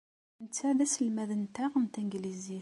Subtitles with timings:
[0.43, 2.59] Netta d aselmad-nteɣ n tanglizit.